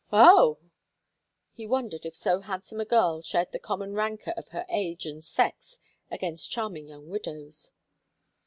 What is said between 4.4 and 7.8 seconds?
her age and sex against charming young widows.